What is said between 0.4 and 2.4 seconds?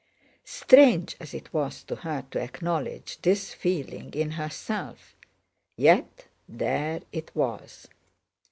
Strange as it was to her to